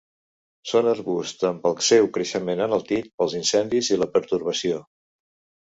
Són 0.69 0.87
arbusts 0.91 1.45
amb 1.49 1.67
el 1.71 1.75
seu 1.89 2.09
creixement 2.17 2.63
enaltit 2.67 3.13
pels 3.21 3.39
incendis 3.43 3.93
i 3.97 4.01
la 4.03 4.09
pertorbació. 4.17 4.85